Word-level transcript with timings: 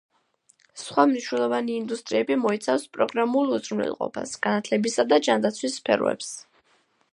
სხვა 0.83 1.03
მნიშვნელოვანი 1.11 1.75
ინდუსტრიები 1.81 2.37
მოიცავს 2.45 2.87
პროგრამულ 2.97 3.53
უზრუნველყოფას, 3.59 4.35
განათლებისა 4.49 5.09
და 5.13 5.23
ჯანდაცვის 5.29 5.81
სფეროებს. 5.83 6.35